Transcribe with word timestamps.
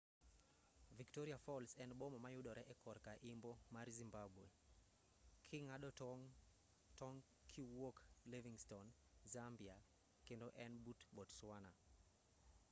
victoria 1.01 1.37
falls 1.47 1.71
en 1.83 1.91
boma 1.99 2.17
ma 2.23 2.29
yudore 2.35 2.63
e 2.73 2.75
korka 2.83 3.13
imbo 3.31 3.51
mar 3.75 3.87
zimbabwe 3.99 4.45
king'ado 5.47 5.89
tong' 6.99 7.23
kiwuok 7.51 7.97
livingstone 8.33 8.89
zambia 9.33 9.77
kendo 10.27 10.47
en 10.65 10.73
but 10.85 10.99
botswana 11.15 11.71